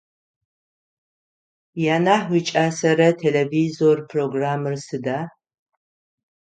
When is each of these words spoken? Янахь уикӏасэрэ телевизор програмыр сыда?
Янахь 1.95 2.27
уикӏасэрэ 2.31 3.09
телевизор 3.21 3.97
програмыр 4.09 4.75
сыда? 4.85 5.19